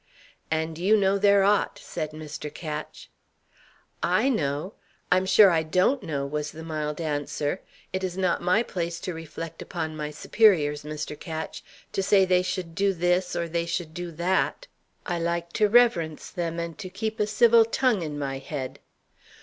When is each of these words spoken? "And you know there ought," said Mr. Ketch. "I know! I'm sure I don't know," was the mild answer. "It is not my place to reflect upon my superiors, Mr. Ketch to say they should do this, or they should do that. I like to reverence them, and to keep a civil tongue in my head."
"And 0.49 0.79
you 0.79 0.97
know 0.97 1.19
there 1.19 1.43
ought," 1.43 1.77
said 1.77 2.09
Mr. 2.09 2.51
Ketch. 2.51 3.11
"I 4.01 4.29
know! 4.29 4.73
I'm 5.11 5.27
sure 5.27 5.51
I 5.51 5.61
don't 5.61 6.01
know," 6.01 6.25
was 6.25 6.49
the 6.53 6.63
mild 6.63 6.99
answer. 6.99 7.61
"It 7.93 8.03
is 8.03 8.17
not 8.17 8.41
my 8.41 8.63
place 8.63 8.99
to 9.01 9.13
reflect 9.13 9.61
upon 9.61 9.95
my 9.95 10.09
superiors, 10.09 10.81
Mr. 10.81 11.13
Ketch 11.19 11.63
to 11.91 12.01
say 12.01 12.25
they 12.25 12.41
should 12.41 12.73
do 12.73 12.93
this, 12.93 13.35
or 13.35 13.47
they 13.47 13.67
should 13.67 13.93
do 13.93 14.09
that. 14.13 14.65
I 15.05 15.19
like 15.19 15.53
to 15.53 15.69
reverence 15.69 16.31
them, 16.31 16.57
and 16.57 16.79
to 16.79 16.89
keep 16.89 17.19
a 17.19 17.27
civil 17.27 17.63
tongue 17.63 18.01
in 18.01 18.17
my 18.17 18.39
head." 18.39 18.79